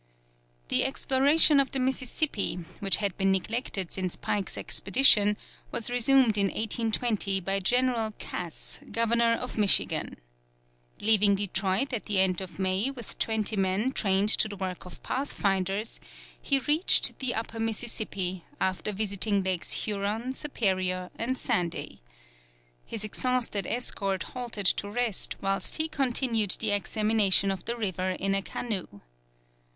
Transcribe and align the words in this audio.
The 0.69 0.83
exploration 0.83 1.59
of 1.59 1.69
the 1.69 1.79
Mississippi, 1.79 2.55
which 2.79 2.95
had 2.95 3.15
been 3.19 3.31
neglected 3.31 3.91
since 3.91 4.15
Pike's 4.15 4.57
expedition, 4.57 5.37
was 5.69 5.91
resumed 5.91 6.39
in 6.39 6.47
1820 6.47 7.39
by 7.41 7.59
General 7.59 8.09
Cass, 8.17 8.79
Governor 8.91 9.33
of 9.33 9.59
Michigan. 9.59 10.17
Leaving 10.99 11.35
Detroit 11.35 11.93
at 11.93 12.07
the 12.07 12.19
end 12.19 12.41
of 12.41 12.57
May 12.57 12.89
with 12.89 13.19
twenty 13.19 13.55
men 13.55 13.91
trained 13.91 14.29
to 14.29 14.47
the 14.47 14.55
work 14.55 14.85
of 14.85 15.03
pathfinders, 15.03 15.99
he 16.41 16.57
reached 16.57 17.19
the 17.19 17.35
Upper 17.35 17.59
Mississippi, 17.59 18.43
after 18.59 18.91
visiting 18.91 19.43
Lakes 19.43 19.71
Huron, 19.83 20.33
Superior, 20.33 21.11
and 21.19 21.37
Sandy. 21.37 22.01
His 22.87 23.03
exhausted 23.03 23.67
escort 23.67 24.23
halted 24.33 24.65
to 24.65 24.89
rest 24.89 25.35
whilst 25.43 25.75
he 25.79 25.87
continued 25.87 26.55
the 26.59 26.71
examination 26.71 27.51
of 27.51 27.65
the 27.65 27.77
river 27.77 28.13
in 28.19 28.33
a 28.33 28.41
canoe. 28.41 28.87